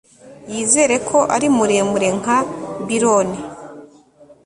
[0.51, 2.37] yizera ko ari muremure nka
[2.87, 3.29] byron